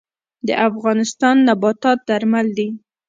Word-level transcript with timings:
د 0.47 0.49
افغانستان 0.69 1.35
نباتات 1.47 1.99
درمل 2.09 2.47
دي 2.57 2.67